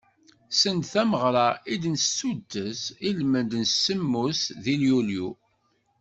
[0.59, 5.27] Send tameɣra i d-nessuddes i lmend n semmus di yulyu.